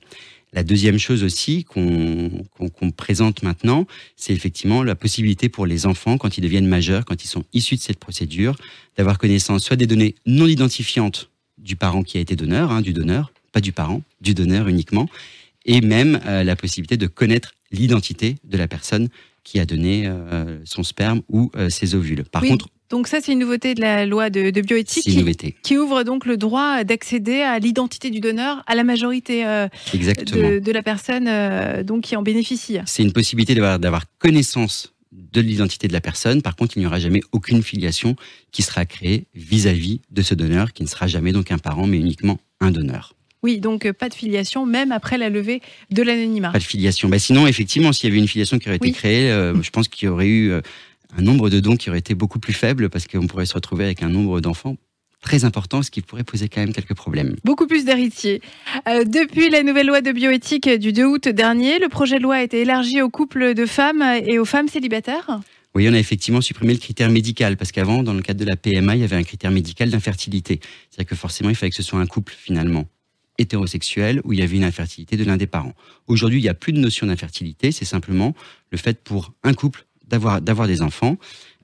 La 0.54 0.64
deuxième 0.64 1.00
chose 1.00 1.24
aussi 1.24 1.66
qu'on 1.66 2.92
présente 2.96 3.44
maintenant, 3.44 3.88
c'est 4.16 4.34
effectivement 4.34 4.84
la 4.84 4.96
possibilité 4.96 5.50
pour 5.50 5.66
les 5.66 5.86
enfants, 5.86 6.18
quand 6.18 6.38
ils 6.38 6.42
deviennent 6.42 6.68
majeurs, 6.68 7.04
quand 7.04 7.24
ils 7.24 7.28
sont 7.28 7.44
issus 7.54 7.76
de 7.76 7.82
cette 7.82 8.00
procédure, 8.00 8.56
d'avoir 8.98 9.18
connaissance 9.18 9.64
soit 9.64 9.76
des 9.76 9.88
données 9.88 10.16
non 10.26 10.48
identifiantes 10.48 11.30
du 11.58 11.76
parent 11.76 12.04
qui 12.04 12.18
a 12.18 12.22
été 12.22 12.36
donneur, 12.36 12.72
hein, 12.72 12.82
du 12.82 12.94
donneur, 12.94 13.34
pas 13.52 13.62
du 13.62 13.74
parent, 13.74 14.02
du 14.22 14.34
donneur 14.34 14.68
uniquement, 14.68 15.10
et 15.66 15.82
même 15.82 16.22
euh, 16.26 16.44
la 16.44 16.56
possibilité 16.56 16.96
de 16.96 17.08
connaître 17.08 17.54
l'identité 17.72 18.38
de 18.46 18.58
la 18.58 18.68
personne 18.68 19.10
qui 19.44 19.60
a 19.60 19.66
donné 19.66 20.08
euh, 20.08 20.60
son 20.66 20.84
sperme 20.84 21.22
ou 21.30 21.52
euh, 21.56 21.70
ses 21.70 21.96
ovules. 21.96 22.24
Par 22.24 22.42
Oui, 22.42 22.50
contre, 22.50 22.70
Donc 22.90 23.08
ça, 23.08 23.20
c'est 23.22 23.32
une 23.32 23.40
nouveauté 23.40 23.74
de 23.74 23.82
la 23.82 24.06
loi 24.06 24.30
de, 24.30 24.52
de 24.52 24.62
bioéthique 24.62 25.06
qui, 25.64 25.78
ouvre 25.78 26.04
donc 26.04 26.26
le 26.26 26.38
droit 26.38 26.84
d'accéder 26.84 27.42
à 27.42 27.58
l'identité 27.58 28.12
du 28.12 28.20
donneur 28.20 28.64
à 28.68 28.76
la 28.76 28.84
majorité 28.84 29.46
euh, 29.46 29.68
de, 29.94 30.60
de 30.60 30.72
la 30.72 30.84
personne 30.84 31.28
euh, 31.28 31.84
donc 31.84 32.04
qui 32.04 32.16
en 32.16 32.22
bénéficie. 32.22 32.78
C'est 32.86 33.04
une 33.04 33.14
possibilité 33.14 33.56
d'avoir 33.56 34.04
connaissance 34.20 34.94
de 35.12 35.42
l'identité 35.42 35.88
de 35.88 35.94
la 35.94 36.02
personne. 36.02 36.42
Par 36.42 36.56
contre, 36.56 36.78
il 36.78 36.82
n'y 36.82 36.86
aura 36.86 37.00
jamais 37.00 37.22
aucune 37.32 37.64
filiation 37.64 38.16
qui 38.52 38.62
sera 38.62 38.86
créée 38.86 39.26
vis-à-vis 39.34 40.02
de 40.12 40.22
ce 40.22 40.36
donneur, 40.36 40.74
qui 40.74 40.84
ne 40.84 40.88
sera 40.88 41.08
jamais 41.08 41.32
donc 41.32 41.52
un 41.52 41.58
parent, 41.58 41.88
mais 41.88 41.98
uniquement 41.98 42.38
un 42.60 42.72
donneur. 42.72 43.14
Oui, 43.44 43.60
donc 43.60 43.86
euh, 43.86 43.94
pas 43.94 44.10
de 44.10 44.14
filiation, 44.14 44.66
même 44.66 44.92
après 44.92 45.18
la 45.18 45.30
levée 45.30 45.62
de 45.92 46.02
l'anonymat. 46.04 46.52
Pas 46.52 46.60
de 46.60 46.64
filiation. 46.64 47.10
Bah, 47.10 47.20
sinon, 47.20 47.48
effectivement, 47.48 47.94
s'il 47.94 48.10
y 48.10 48.12
avait 48.12 48.20
une 48.20 48.28
filiation 48.28 48.58
qui 48.60 48.68
aurait 48.68 48.78
été 48.78 48.92
créée, 48.92 49.30
euh, 49.30 49.62
je 49.62 49.70
pense 49.70 49.88
qu'il 49.88 50.08
y 50.08 50.10
aurait 50.10 50.28
eu 50.28 50.54
un 51.18 51.22
nombre 51.22 51.50
de 51.50 51.60
dons 51.60 51.76
qui 51.76 51.90
aurait 51.90 52.00
été 52.00 52.16
beaucoup 52.16 52.40
plus 52.40 52.54
faible 52.54 52.90
parce 52.90 53.08
qu'on 53.08 53.28
pourrait 53.28 53.46
se 53.46 53.54
retrouver 53.54 53.86
avec 53.86 54.04
un 54.04 54.10
nombre 54.10 54.42
d'enfants 54.42 54.78
très 55.22 55.44
important, 55.44 55.82
ce 55.82 55.90
qui 55.90 56.02
pourrait 56.02 56.24
poser 56.24 56.50
quand 56.50 56.62
même 56.62 56.72
quelques 56.72 56.94
problèmes. 56.94 57.36
Beaucoup 57.44 57.66
plus 57.66 57.84
d'héritiers. 57.84 58.42
Euh, 58.88 59.04
depuis 59.06 59.50
la 59.50 59.64
nouvelle 59.64 59.88
loi 59.88 60.02
de 60.02 60.12
bioéthique 60.12 60.70
du 60.70 60.94
2 60.94 61.04
août 61.04 61.28
dernier, 61.28 61.80
le 61.80 61.90
projet 61.90 62.20
de 62.20 62.24
loi 62.24 62.36
a 62.36 62.44
été 62.44 62.62
élargi 62.62 63.02
aux 63.02 63.10
couples 63.10 63.56
de 63.56 63.66
femmes 63.66 64.04
et 64.04 64.38
aux 64.38 64.46
femmes 64.46 64.68
célibataires. 64.68 65.40
Oui, 65.74 65.88
on 65.90 65.94
a 65.94 65.98
effectivement 65.98 66.42
supprimé 66.42 66.74
le 66.74 66.80
critère 66.80 67.10
médical 67.10 67.58
parce 67.58 67.72
qu'avant, 67.72 68.04
dans 68.04 68.14
le 68.14 68.22
cadre 68.22 68.40
de 68.40 68.46
la 68.46 68.56
PMA, 68.56 68.96
il 68.96 69.02
y 69.02 69.04
avait 69.04 69.16
un 69.16 69.24
critère 69.24 69.52
médical 69.52 69.90
d'infertilité. 69.90 70.60
C'est-à-dire 70.90 71.10
que 71.10 71.16
forcément, 71.16 71.50
il 71.50 71.56
fallait 71.56 71.72
que 71.72 71.76
ce 71.76 71.84
soit 71.84 72.00
un 72.00 72.06
couple 72.06 72.34
finalement 72.38 72.86
hétérosexuel 73.38 74.22
où 74.24 74.32
il 74.32 74.40
y 74.40 74.42
avait 74.44 74.56
une 74.56 74.64
infertilité 74.64 75.18
de 75.18 75.24
l'un 75.24 75.38
des 75.38 75.48
parents. 75.48 75.74
Aujourd'hui, 76.08 76.40
il 76.40 76.44
n'y 76.44 76.50
a 76.50 76.54
plus 76.54 76.72
de 76.72 76.80
notion 76.80 77.08
d'infertilité, 77.08 77.72
c'est 77.72 77.84
simplement 77.84 78.34
le 78.72 78.78
fait 78.78 79.04
pour 79.04 79.34
un 79.44 79.54
couple 79.54 79.86
d'avoir 80.08 80.68
des 80.68 80.82
enfants, 80.82 81.18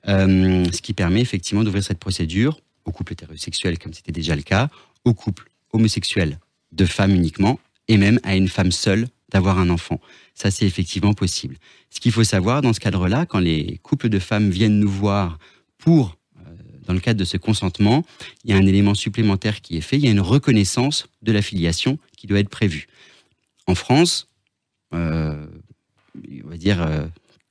euh, 0.08 0.64
ce 0.72 0.82
qui 0.82 0.94
permet 0.94 1.20
effectivement 1.20 1.62
d'ouvrir 1.62 1.84
cette 1.84 1.98
procédure 1.98 2.60
aux 2.84 2.92
couples 2.92 3.12
hétérosexuels 3.12 3.78
comme 3.78 3.92
c'était 3.92 4.12
déjà 4.12 4.34
le 4.34 4.42
cas, 4.42 4.68
aux 5.04 5.14
couples 5.14 5.48
homosexuels 5.72 6.38
de 6.72 6.84
femmes 6.84 7.14
uniquement 7.14 7.60
et 7.88 7.96
même 7.96 8.18
à 8.22 8.36
une 8.36 8.48
femme 8.48 8.72
seule 8.72 9.08
d'avoir 9.30 9.58
un 9.58 9.70
enfant. 9.70 10.00
Ça, 10.34 10.50
c'est 10.50 10.66
effectivement 10.66 11.14
possible. 11.14 11.56
Ce 11.90 12.00
qu'il 12.00 12.12
faut 12.12 12.24
savoir 12.24 12.62
dans 12.62 12.72
ce 12.72 12.80
cadre-là, 12.80 13.26
quand 13.26 13.38
les 13.38 13.78
couples 13.82 14.08
de 14.08 14.18
femmes 14.18 14.50
viennent 14.50 14.78
nous 14.78 14.90
voir 14.90 15.38
pour, 15.78 16.16
euh, 16.38 16.50
dans 16.86 16.94
le 16.94 17.00
cadre 17.00 17.18
de 17.18 17.24
ce 17.24 17.36
consentement, 17.36 18.04
il 18.44 18.50
y 18.50 18.54
a 18.54 18.56
un 18.56 18.66
élément 18.66 18.94
supplémentaire 18.94 19.60
qui 19.60 19.76
est 19.76 19.82
fait, 19.82 19.96
il 19.96 20.04
y 20.04 20.08
a 20.08 20.10
une 20.10 20.20
reconnaissance 20.20 21.06
de 21.22 21.32
la 21.32 21.42
filiation 21.42 21.98
qui 22.16 22.26
doit 22.26 22.40
être 22.40 22.50
prévue. 22.50 22.88
En 23.66 23.74
France, 23.74 24.28
euh, 24.94 25.46
on 26.44 26.48
va 26.48 26.56
dire 26.56 26.86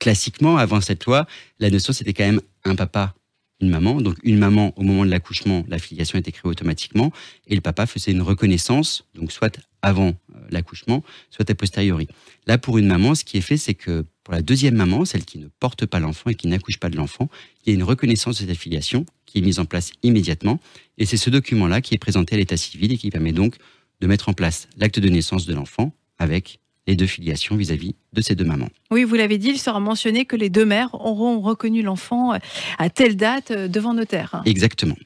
classiquement, 0.02 0.56
avant 0.56 0.80
cette 0.80 1.04
loi, 1.04 1.28
la 1.60 1.70
notion 1.70 1.92
c'était 1.92 2.12
quand 2.12 2.24
même 2.24 2.40
un 2.64 2.74
papa, 2.74 3.14
une 3.60 3.70
maman. 3.70 4.00
Donc 4.00 4.16
une 4.24 4.36
maman, 4.36 4.76
au 4.76 4.82
moment 4.82 5.06
de 5.06 5.10
l'accouchement, 5.10 5.64
la 5.68 5.78
filiation 5.78 6.18
était 6.18 6.32
créée 6.32 6.50
automatiquement, 6.50 7.12
et 7.46 7.54
le 7.54 7.60
papa 7.60 7.86
faisait 7.86 8.10
une 8.10 8.20
reconnaissance, 8.20 9.06
donc 9.14 9.30
soit 9.30 9.60
avant 9.80 10.08
euh, 10.08 10.38
l'accouchement, 10.50 11.04
soit 11.30 11.48
a 11.48 11.54
posteriori. 11.54 12.08
Là, 12.48 12.58
pour 12.58 12.78
une 12.78 12.88
maman, 12.88 13.14
ce 13.14 13.22
qui 13.22 13.36
est 13.36 13.42
fait, 13.42 13.56
c'est 13.56 13.74
que 13.74 14.04
pour 14.24 14.34
la 14.34 14.42
deuxième 14.42 14.74
maman, 14.74 15.04
celle 15.04 15.24
qui 15.24 15.38
ne 15.38 15.46
porte 15.60 15.86
pas 15.86 16.00
l'enfant 16.00 16.30
et 16.30 16.34
qui 16.34 16.48
n'accouche 16.48 16.78
pas 16.80 16.90
de 16.90 16.96
l'enfant, 16.96 17.28
il 17.64 17.70
y 17.70 17.72
a 17.72 17.74
une 17.76 17.84
reconnaissance 17.84 18.42
de 18.42 18.46
cette 18.48 18.58
filiation 18.58 19.06
qui 19.24 19.38
est 19.38 19.42
mise 19.42 19.60
en 19.60 19.66
place 19.66 19.92
immédiatement. 20.02 20.58
Et 20.98 21.06
c'est 21.06 21.16
ce 21.16 21.30
document-là 21.30 21.80
qui 21.80 21.94
est 21.94 21.98
présenté 21.98 22.34
à 22.34 22.38
l'état 22.38 22.56
civil 22.56 22.90
et 22.90 22.98
qui 22.98 23.10
permet 23.10 23.32
donc 23.32 23.54
de 24.00 24.08
mettre 24.08 24.28
en 24.28 24.32
place 24.32 24.68
l'acte 24.78 24.98
de 24.98 25.08
naissance 25.08 25.46
de 25.46 25.54
l'enfant 25.54 25.94
avec 26.18 26.58
les 26.86 26.96
deux 26.96 27.06
filiations 27.06 27.56
vis-à-vis 27.56 27.94
de 28.12 28.20
ces 28.20 28.34
deux 28.34 28.44
mamans. 28.44 28.68
Oui, 28.90 29.04
vous 29.04 29.14
l'avez 29.14 29.38
dit, 29.38 29.50
il 29.50 29.58
sera 29.58 29.80
mentionné 29.80 30.24
que 30.24 30.36
les 30.36 30.50
deux 30.50 30.64
mères 30.64 30.94
auront 30.94 31.40
reconnu 31.40 31.82
l'enfant 31.82 32.32
à 32.78 32.90
telle 32.90 33.16
date 33.16 33.50
euh, 33.50 33.68
devant 33.68 33.94
notaire. 33.94 34.42
Exactement. 34.44 34.96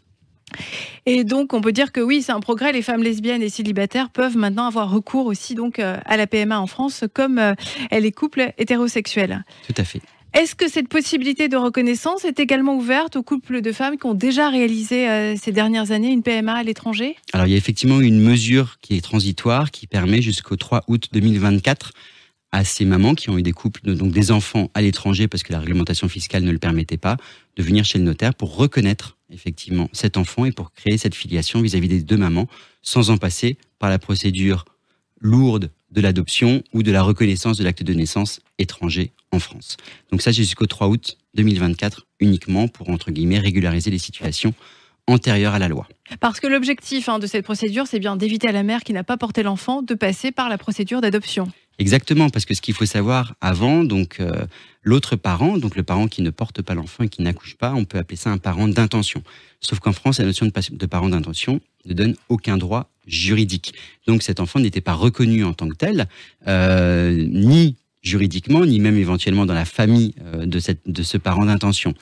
Et 1.04 1.25
donc, 1.25 1.52
on 1.52 1.61
peut 1.61 1.73
dire 1.73 1.92
que 1.92 2.00
oui, 2.00 2.23
c'est 2.23 2.33
un 2.33 2.40
progrès. 2.40 2.73
Les 2.73 2.83
femmes 2.83 3.02
lesbiennes 3.02 3.42
et 3.42 3.49
célibataires 3.49 4.11
peuvent 4.11 4.37
maintenant 4.37 4.66
avoir 4.66 4.90
recours 4.90 5.26
aussi 5.26 5.54
donc 5.54 5.78
euh, 5.78 5.99
à 6.04 6.16
la 6.16 6.26
PMA 6.26 6.59
en 6.59 6.66
France, 6.66 7.04
comme 7.12 7.38
euh, 7.38 7.54
les 7.92 8.12
couples 8.12 8.52
hétérosexuels. 8.59 9.45
Tout 9.66 9.75
à 9.76 9.85
fait. 9.85 10.00
Est-ce 10.37 10.55
que 10.55 10.69
cette 10.69 10.88
possibilité 10.88 11.49
de 11.49 11.57
reconnaissance 11.57 12.26
est 12.26 12.38
également 12.40 12.76
ouverte 12.76 13.16
aux 13.16 13.23
couples 13.23 13.62
de 13.62 13.73
femmes 13.73 13.97
qui 13.97 14.05
ont 14.05 14.12
déjà 14.12 14.50
réalisé 14.50 15.09
euh, 15.09 15.35
ces 15.35 15.50
dernières 15.50 15.93
années 15.93 16.12
une 16.12 16.23
PMA 16.23 16.52
à 16.52 16.62
l'étranger? 16.62 17.16
Alors, 17.33 17.47
il 17.47 17.52
y 17.52 17.55
a 17.55 17.57
effectivement 17.57 18.02
une 18.02 18.21
mesure 18.21 18.76
qui 18.83 18.99
est 18.99 19.00
transitoire 19.00 19.71
qui 19.71 19.87
permet 19.87 20.21
jusqu'au 20.21 20.57
3 20.57 20.85
août 20.88 21.09
2024 21.11 21.93
à 22.52 22.64
ces 22.64 22.85
mamans 22.85 23.14
qui 23.14 23.31
ont 23.31 23.38
eu 23.38 23.43
des 23.43 23.52
couples, 23.52 23.81
donc 23.95 24.12
des 24.12 24.31
enfants 24.31 24.71
à 24.75 24.83
l'étranger 24.83 25.26
parce 25.26 25.43
que 25.43 25.55
la 25.55 25.59
réglementation 25.59 26.07
fiscale 26.07 26.43
ne 26.43 26.52
le 26.52 26.59
permettait 26.59 26.99
pas, 26.99 27.16
de 27.57 27.62
venir 27.62 27.87
chez 27.87 27.97
le 27.97 28.05
notaire 28.05 28.35
pour 28.35 28.57
reconnaître 28.57 29.16
effectivement 29.31 29.88
cet 29.95 30.19
enfant 30.19 30.45
et 30.45 30.52
pour 30.52 30.71
créer 30.73 30.99
cette 30.99 31.14
filiation 31.14 31.62
vis-à-vis 31.62 31.88
des 31.88 32.02
deux 32.02 32.19
mamans 32.19 32.47
sans 32.83 33.09
en 33.09 33.16
passer 33.16 33.57
par 33.78 33.88
la 33.88 33.99
procédure 33.99 34.66
lourde 35.19 35.71
de 35.93 36.02
l'adoption 36.02 36.62
ou 36.75 36.83
de 36.83 36.93
la 36.93 37.02
reconnaissance 37.02 37.57
de 37.57 37.64
l'acte 37.64 37.83
de 37.83 37.95
naissance 37.95 38.40
étranger 38.59 39.12
en 39.37 39.38
France. 39.38 39.76
Donc 40.11 40.23
ça, 40.23 40.33
jusqu'au 40.33 40.66
3 40.66 40.88
août 40.88 41.16
2024 41.35 42.07
uniquement 42.21 42.66
pour, 42.66 42.90
entre 42.90 43.11
guillemets, 43.11 43.38
régulariser 43.38 43.90
les 43.90 43.99
situations 43.99 44.55
antérieures 45.07 45.55
à 45.55 45.59
la 45.59 45.69
loi. 45.69 45.87
Parce 46.21 46.40
que 46.40 46.47
l'objectif 46.47 47.09
hein, 47.09 47.19
de 47.19 47.26
cette 47.26 47.45
procédure, 47.45 47.87
c'est 47.87 48.00
bien 48.00 48.16
d'éviter 48.16 48.49
à 48.49 48.52
la 48.52 48.62
mère 48.62 48.83
qui 48.83 48.93
n'a 48.93 49.05
pas 49.05 49.16
porté 49.16 49.43
l'enfant 49.43 49.83
de 49.83 49.95
passer 49.95 50.33
par 50.33 50.49
la 50.49 50.59
procédure 50.59 51.00
d'adoption. 51.00 51.49
Exactement, 51.78 52.31
parce 52.31 52.47
que 52.47 52.55
ce 52.55 52.62
qu'il 52.62 52.75
faut 52.75 52.87
savoir 52.87 53.35
avant, 53.40 53.85
donc 53.85 54.19
euh, 54.19 54.47
l'autre 54.83 55.14
parent, 55.14 55.59
donc 55.59 55.76
le 55.76 55.83
parent 55.83 56.09
qui 56.09 56.23
ne 56.23 56.31
porte 56.31 56.62
pas 56.62 56.75
l'enfant 56.75 57.05
et 57.05 57.09
qui 57.09 57.21
n'accouche 57.23 57.57
pas, 57.57 57.75
on 57.75 57.85
peut 57.85 57.99
appeler 57.99 58.16
ça 58.16 58.31
un 58.31 58.38
parent 58.38 58.66
d'intention. 58.66 59.23
Sauf 59.61 59.78
qu'en 59.81 59.93
France, 59.93 60.19
la 60.19 60.25
notion 60.25 60.47
de, 60.47 60.87
parent 60.87 61.11
d'intention 61.11 61.61
ne 61.85 61.93
donne 61.93 62.16
aucun 62.31 62.57
droit 62.57 62.90
juridique. 63.07 63.75
Donc 64.07 64.23
cet 64.23 64.40
enfant 64.40 64.59
n'était 64.59 64.81
pas 64.81 64.95
reconnu 64.95 65.45
en 65.45 65.52
tant 65.52 65.69
que 65.69 65.76
tel, 65.76 66.09
euh, 66.49 67.26
ni 67.28 67.76
juridiquement, 68.06 68.64
ni 68.64 68.78
même 68.78 68.96
éventuellement 68.96 69.46
dans 69.46 69.54
la 69.54 69.64
famille 69.64 70.14
euh, 70.22 70.46
de, 70.46 70.58
cette, 70.60 70.80
de 70.86 71.02
ce 71.02 71.18
parent 71.18 71.44
d'intention. 71.44 71.92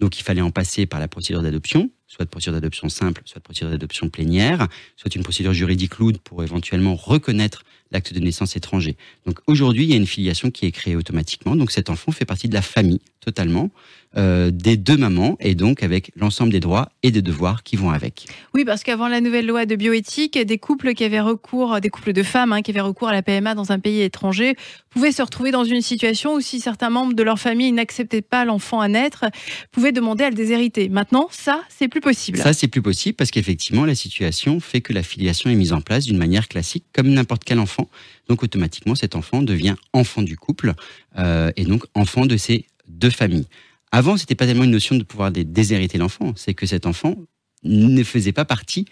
Donc 0.00 0.18
il 0.18 0.22
fallait 0.22 0.40
en 0.40 0.50
passer 0.50 0.86
par 0.86 1.00
la 1.00 1.06
procédure 1.06 1.42
d'adoption, 1.42 1.90
soit 2.06 2.24
de 2.24 2.30
procédure 2.30 2.54
d'adoption 2.54 2.88
simple, 2.88 3.22
soit 3.26 3.40
de 3.40 3.44
procédure 3.44 3.70
d'adoption 3.70 4.08
plénière, 4.08 4.68
soit 4.96 5.14
une 5.14 5.22
procédure 5.22 5.52
juridique 5.52 5.98
lourde 5.98 6.18
pour 6.18 6.42
éventuellement 6.42 6.94
reconnaître 6.94 7.64
l'acte 7.92 8.14
de 8.14 8.20
naissance 8.20 8.56
étranger. 8.56 8.96
Donc 9.26 9.40
aujourd'hui, 9.46 9.84
il 9.84 9.90
y 9.90 9.92
a 9.92 9.96
une 9.96 10.06
filiation 10.06 10.50
qui 10.50 10.64
est 10.64 10.72
créée 10.72 10.96
automatiquement. 10.96 11.56
Donc 11.56 11.72
cet 11.72 11.90
enfant 11.90 12.10
fait 12.10 12.24
partie 12.24 12.48
de 12.48 12.54
la 12.54 12.62
famille 12.62 13.00
totalement 13.20 13.70
euh, 14.16 14.50
des 14.50 14.76
deux 14.76 14.96
mamans 14.96 15.36
et 15.38 15.54
donc 15.54 15.84
avec 15.84 16.10
l'ensemble 16.16 16.50
des 16.50 16.58
droits 16.58 16.88
et 17.04 17.12
des 17.12 17.22
devoirs 17.22 17.62
qui 17.62 17.76
vont 17.76 17.90
avec. 17.90 18.26
Oui, 18.54 18.64
parce 18.64 18.82
qu'avant 18.82 19.06
la 19.06 19.20
nouvelle 19.20 19.46
loi 19.46 19.66
de 19.66 19.76
bioéthique, 19.76 20.36
des 20.36 20.58
couples 20.58 20.94
qui 20.94 21.04
avaient 21.04 21.20
recours, 21.20 21.80
des 21.80 21.90
couples 21.90 22.12
de 22.12 22.24
femmes 22.24 22.52
hein, 22.52 22.62
qui 22.62 22.72
avaient 22.72 22.80
recours 22.80 23.08
à 23.08 23.12
la 23.12 23.22
PMA 23.22 23.54
dans 23.54 23.70
un 23.70 23.78
pays 23.78 24.00
étranger 24.00 24.56
pouvaient 24.90 25.12
se 25.12 25.22
retrouver 25.22 25.52
dans 25.52 25.62
une 25.62 25.80
situation 25.80 26.34
où 26.34 26.40
si 26.40 26.58
certains 26.58 26.90
membres 26.90 27.14
de 27.14 27.22
leur 27.22 27.38
famille 27.38 27.70
n'acceptaient 27.70 28.22
pas 28.22 28.44
l'enfant 28.44 28.80
à 28.80 28.88
naître, 28.88 29.26
pouvaient 29.70 29.92
demander 29.92 30.24
à 30.24 30.30
le 30.30 30.34
déshériter. 30.34 30.88
Maintenant, 30.88 31.28
ça, 31.30 31.62
c'est 31.68 31.86
plus 31.86 32.00
possible. 32.00 32.38
Ça, 32.38 32.52
c'est 32.52 32.66
plus 32.66 32.82
possible 32.82 33.14
parce 33.14 33.30
qu'effectivement, 33.30 33.84
la 33.84 33.94
situation 33.94 34.58
fait 34.58 34.80
que 34.80 34.92
la 34.92 35.04
filiation 35.04 35.50
est 35.50 35.54
mise 35.54 35.72
en 35.72 35.80
place 35.80 36.06
d'une 36.06 36.18
manière 36.18 36.48
classique, 36.48 36.84
comme 36.92 37.10
n'importe 37.10 37.44
quel 37.44 37.60
enfant. 37.60 37.88
Donc 38.28 38.42
automatiquement, 38.42 38.96
cet 38.96 39.14
enfant 39.14 39.42
devient 39.42 39.76
enfant 39.92 40.22
du 40.22 40.36
couple 40.36 40.74
euh, 41.16 41.52
et 41.56 41.64
donc 41.64 41.84
enfant 41.94 42.26
de 42.26 42.36
ses 42.36 42.66
deux 42.90 43.10
familles. 43.10 43.46
Avant, 43.92 44.16
c'était 44.16 44.34
pas 44.34 44.46
tellement 44.46 44.64
une 44.64 44.70
notion 44.70 44.96
de 44.96 45.02
pouvoir 45.02 45.32
déshériter 45.32 45.98
l'enfant, 45.98 46.32
c'est 46.36 46.54
que 46.54 46.66
cet 46.66 46.86
enfant 46.86 47.16
ne 47.64 48.02
faisait 48.04 48.32
pas 48.32 48.44
partie 48.44 48.86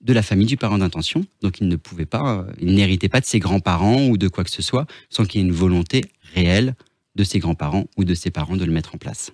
de 0.00 0.12
la 0.12 0.22
famille 0.22 0.46
du 0.46 0.56
parent 0.56 0.78
d'intention, 0.78 1.24
donc 1.42 1.60
il 1.60 1.68
ne 1.68 1.76
pouvait 1.76 2.06
pas, 2.06 2.40
euh, 2.40 2.52
il 2.60 2.74
n'héritait 2.74 3.08
pas 3.08 3.20
de 3.20 3.26
ses 3.26 3.38
grands-parents 3.38 4.06
ou 4.06 4.18
de 4.18 4.28
quoi 4.28 4.44
que 4.44 4.50
ce 4.50 4.62
soit, 4.62 4.86
sans 5.08 5.24
qu'il 5.24 5.40
y 5.40 5.44
ait 5.44 5.46
une 5.46 5.54
volonté 5.54 6.02
réelle 6.34 6.74
de 7.14 7.24
ses 7.24 7.38
grands-parents 7.38 7.86
ou 7.96 8.04
de 8.04 8.14
ses 8.14 8.30
parents 8.30 8.56
de 8.56 8.64
le 8.64 8.72
mettre 8.72 8.94
en 8.94 8.98
place. 8.98 9.32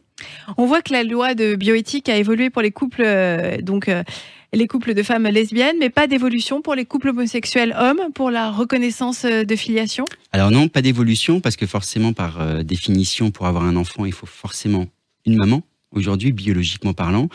On 0.57 0.67
voit 0.67 0.83
que 0.83 0.93
la 0.93 1.03
loi 1.03 1.35
de 1.35 1.57
bioéthique 1.57 2.09
a 2.09 2.17
évolué 2.17 2.51
pour 2.51 2.63
les 2.63 2.71
couples, 2.71 3.03
euh, 3.05 3.61
donc 3.63 3.89
euh, 3.89 4.05
les 4.53 4.67
couples 4.67 4.95
de 4.95 5.03
femmes 5.03 5.27
lesbiennes, 5.27 5.77
mais 5.79 5.91
pas 5.91 6.07
d'évolution 6.07 6.63
pour 6.63 6.75
les 6.75 6.85
couples 6.85 7.09
homosexuels 7.09 7.75
hommes 7.79 8.13
pour 8.15 8.31
la 8.31 8.51
reconnaissance 8.51 9.25
de 9.25 9.57
filiation? 9.57 10.05
Alors 10.33 10.51
non, 10.51 10.69
pas 10.69 10.83
d'évolution 10.83 11.41
parce 11.41 11.57
que 11.57 11.67
forcément 11.67 12.13
par 12.13 12.65
définition, 12.65 13.31
pour 13.31 13.47
avoir 13.47 13.65
un 13.65 13.77
enfant, 13.77 14.05
il 14.05 14.13
faut 14.13 14.27
forcément 14.27 14.87
une 15.27 15.37
maman 15.37 15.63
aujourd'hui, 15.93 16.33
biologiquement 16.33 16.93
parlant. 16.93 17.29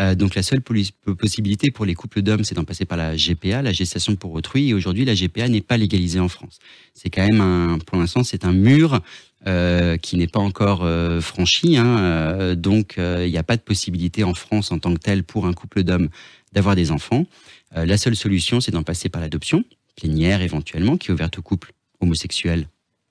Euh, 0.00 0.14
donc 0.14 0.34
la 0.34 0.42
seule 0.42 0.62
possibilité 0.62 1.70
pour 1.70 1.84
les 1.84 1.94
couples 1.94 2.22
d'hommes, 2.22 2.44
c'est 2.44 2.54
d'en 2.54 2.64
passer 2.64 2.84
par 2.84 2.98
la 2.98 3.16
GPA, 3.16 3.62
la 3.62 3.72
gestation 3.72 4.16
pour 4.16 4.32
autrui. 4.32 4.68
Et 4.68 4.74
aujourd'hui, 4.74 5.04
la 5.04 5.14
GPA 5.14 5.48
n'est 5.48 5.60
pas 5.60 5.76
légalisée 5.76 6.20
en 6.20 6.28
France. 6.28 6.58
C'est 6.94 7.10
quand 7.10 7.26
même, 7.26 7.40
un, 7.40 7.78
pour 7.78 7.98
l'instant, 7.98 8.24
c'est 8.24 8.44
un 8.44 8.52
mur 8.52 9.00
euh, 9.46 9.96
qui 9.98 10.16
n'est 10.16 10.26
pas 10.26 10.40
encore 10.40 10.80
euh, 10.82 11.20
franchi. 11.20 11.76
Hein. 11.76 12.54
donc 12.56 12.94
il 12.98 13.30
n'y 13.30 13.38
a 13.38 13.42
pas 13.42 13.56
de 13.56 13.62
possibilité 13.62 14.24
en 14.24 14.34
France 14.34 14.72
en 14.72 14.78
tant 14.78 14.92
que 14.94 14.98
telle 14.98 15.22
pour 15.22 15.46
un 15.46 15.52
couple 15.52 15.82
d'hommes 15.82 16.08
d'avoir 16.52 16.76
des 16.76 16.90
enfants. 16.90 17.26
la 17.74 17.98
seule 17.98 18.16
solution, 18.16 18.60
c'est 18.60 18.72
d'en 18.72 18.82
passer 18.82 19.08
par 19.08 19.20
l'adoption, 19.20 19.64
plénière 19.96 20.42
éventuellement, 20.42 20.96
qui 20.96 21.10
est 21.10 21.14
ouverte 21.14 21.38
aux 21.38 21.42
couples 21.42 21.72
homosexuels, 22.00 22.68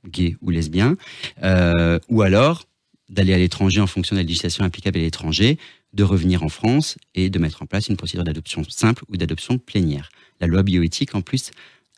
gays 0.08 0.36
ou 0.42 0.50
lesbiens. 0.50 0.96
ou 2.10 2.22
alors 2.22 2.66
d'aller 3.10 3.34
à 3.34 3.38
l'étranger 3.38 3.80
en 3.80 3.88
fonction 3.88 4.16
de 4.16 4.22
la 4.22 4.26
législation 4.26 4.64
applicable 4.66 4.98
à 4.98 5.02
l'étranger, 5.02 5.58
de 5.94 6.04
revenir 6.04 6.44
en 6.44 6.50
France 6.50 6.98
et 7.16 7.30
de 7.30 7.40
mettre 7.40 7.62
en 7.62 7.66
place 7.66 7.88
une 7.88 7.98
procédure 7.98 8.24
d'adoption 8.24 8.64
simple 8.68 9.04
ou 9.10 9.18
d'adoption 9.18 9.58
plénière. 9.58 10.10
La 10.42 10.48
loi 10.48 10.64
bioéthique, 10.64 11.16
en 11.16 11.22
plus, 11.22 11.52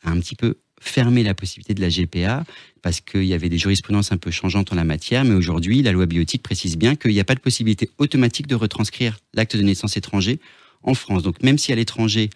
a 0.04 0.12
un 0.12 0.20
petit 0.20 0.36
peu 0.36 0.58
fermé 0.80 1.24
la 1.24 1.34
possibilité 1.34 1.74
de 1.74 1.82
la 1.82 1.90
GPA 1.90 2.46
parce 2.82 3.02
qu'il 3.02 3.26
y 3.26 3.34
avait 3.34 3.50
des 3.50 3.58
jurisprudences 3.58 4.12
un 4.12 4.18
peu 4.18 4.32
changeantes 4.32 4.72
en 4.72 4.76
la 4.76 4.86
matière, 4.86 5.26
mais 5.26 5.36
aujourd'hui, 5.36 5.82
la 5.82 5.92
loi 5.92 6.06
bioéthique 6.06 6.44
précise 6.44 6.78
bien 6.78 6.96
qu'il 6.96 7.12
n'y 7.12 7.20
a 7.20 7.26
pas 7.26 7.36
de 7.36 7.42
possibilité 7.42 7.90
automatique 7.98 8.48
de 8.48 8.56
retranscrire 8.56 9.20
l'acte 9.34 9.58
de 9.58 9.62
naissance 9.62 9.98
étranger 9.98 10.40
en 10.84 10.94
France. 10.94 11.24
Donc 11.24 11.42
même 11.44 11.58
si 11.58 11.72
à 11.72 11.76
l'étranger, 11.76 12.30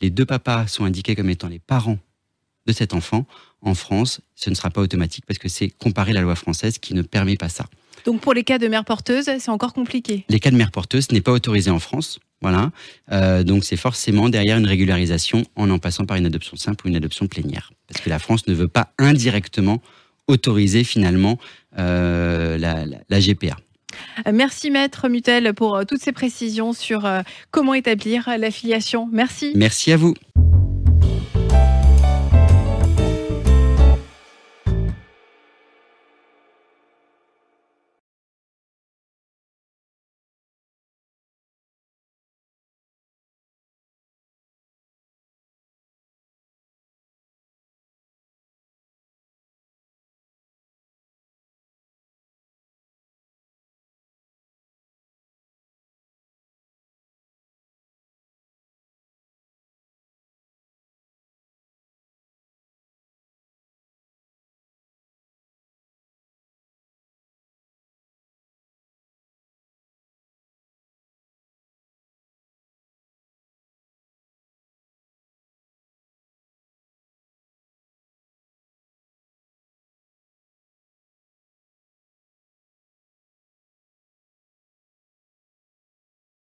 les 0.00 0.10
deux 0.10 0.26
papas 0.26 0.66
sont 0.66 0.84
indiqués 0.84 1.14
comme 1.14 1.30
étant 1.30 1.48
les 1.48 1.58
parents 1.58 1.98
de 2.66 2.72
cet 2.72 2.94
enfant, 2.94 3.26
en 3.62 3.74
France, 3.74 4.20
ce 4.34 4.50
ne 4.50 4.54
sera 4.54 4.70
pas 4.70 4.80
automatique 4.80 5.24
parce 5.26 5.38
que 5.38 5.48
c'est 5.48 5.70
comparer 5.70 6.12
la 6.12 6.20
loi 6.20 6.34
française 6.34 6.78
qui 6.78 6.94
ne 6.94 7.02
permet 7.02 7.36
pas 7.36 7.48
ça. 7.48 7.66
Donc 8.04 8.20
pour 8.20 8.32
les 8.32 8.44
cas 8.44 8.58
de 8.58 8.68
mère 8.68 8.84
porteuse, 8.84 9.24
c'est 9.24 9.50
encore 9.50 9.74
compliqué. 9.74 10.24
Les 10.28 10.40
cas 10.40 10.50
de 10.50 10.56
mère 10.56 10.70
porteuse 10.70 11.10
n'est 11.12 11.20
pas 11.20 11.32
autorisé 11.32 11.70
en 11.70 11.78
France. 11.78 12.18
Voilà. 12.40 12.70
Euh, 13.12 13.42
donc 13.42 13.64
c'est 13.64 13.76
forcément 13.76 14.30
derrière 14.30 14.56
une 14.56 14.66
régularisation 14.66 15.44
en 15.56 15.68
en 15.68 15.78
passant 15.78 16.06
par 16.06 16.16
une 16.16 16.26
adoption 16.26 16.56
simple 16.56 16.86
ou 16.86 16.88
une 16.88 16.96
adoption 16.96 17.26
plénière. 17.26 17.72
Parce 17.86 18.00
que 18.00 18.08
la 18.08 18.18
France 18.18 18.46
ne 18.46 18.54
veut 18.54 18.68
pas 18.68 18.92
indirectement 18.98 19.82
autoriser 20.26 20.84
finalement 20.84 21.38
euh, 21.78 22.56
la, 22.56 23.20
GPA. 23.20 23.56
Euh, 24.26 24.32
merci 24.32 24.70
Maître 24.70 25.08
Mutel 25.08 25.54
pour 25.54 25.80
toutes 25.86 26.02
ces 26.02 26.12
précisions 26.12 26.72
sur 26.72 27.08
comment 27.50 27.74
établir 27.74 28.30
la 28.38 28.50
filiation. 28.50 29.08
Merci. 29.12 29.52
Merci 29.54 29.92
à 29.92 29.96
vous. 29.96 30.14